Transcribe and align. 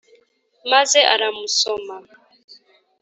Maze 0.71 0.99
aramusoma 1.13 1.95